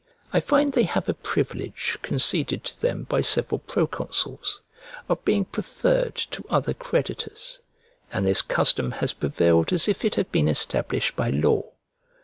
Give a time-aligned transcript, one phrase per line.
[0.33, 4.59] I find they have a privilege conceded to them by several proconsuls,
[5.07, 7.59] of being preferred to other creditors;
[8.11, 11.73] and this custom has prevailed as if it had been established by law.